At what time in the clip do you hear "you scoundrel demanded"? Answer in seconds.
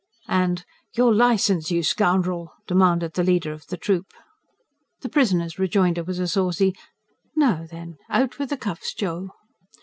1.69-3.13